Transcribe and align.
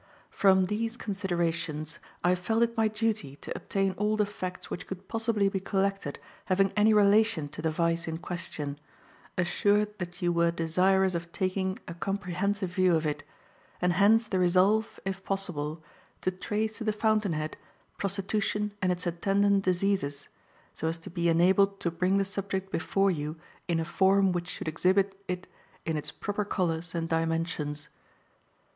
"From 0.31 0.65
these 0.65 0.97
considerations, 0.97 1.99
I 2.23 2.33
felt 2.33 2.63
it 2.63 2.75
my 2.75 2.87
duty 2.87 3.35
to 3.35 3.55
obtain 3.55 3.91
all 3.99 4.17
the 4.17 4.25
facts 4.25 4.71
which 4.71 4.87
could 4.87 5.07
possibly 5.07 5.47
be 5.47 5.59
collected 5.59 6.17
having 6.45 6.73
any 6.75 6.91
relation 6.91 7.47
to 7.49 7.61
the 7.61 7.69
vice 7.69 8.07
in 8.07 8.17
question, 8.17 8.79
assured 9.37 9.99
that 9.99 10.19
you 10.19 10.33
were 10.33 10.49
desirous 10.49 11.13
of 11.13 11.31
taking 11.31 11.77
a 11.87 11.93
comprehensive 11.93 12.71
view 12.73 12.95
of 12.95 13.05
it; 13.05 13.21
and 13.79 13.93
hence 13.93 14.25
the 14.27 14.39
resolve, 14.39 14.99
if 15.05 15.23
possible, 15.23 15.83
to 16.21 16.31
trace 16.31 16.79
to 16.79 16.83
the 16.83 16.91
fountain 16.91 17.33
head 17.33 17.55
prostitution 17.99 18.73
and 18.81 18.91
its 18.91 19.05
attendant 19.05 19.63
diseases, 19.63 20.29
so 20.73 20.87
as 20.87 20.97
to 20.97 21.11
be 21.11 21.29
enabled 21.29 21.79
to 21.79 21.91
bring 21.91 22.17
the 22.17 22.25
subject 22.25 22.71
before 22.71 23.11
you 23.11 23.35
in 23.67 23.79
a 23.79 23.85
form 23.85 24.31
which 24.31 24.47
should 24.47 24.67
exhibit 24.67 25.13
it 25.27 25.45
in 25.85 25.95
its 25.95 26.09
proper 26.09 26.43
colors 26.43 26.95
and 26.95 27.07
dimensions. 27.07 27.89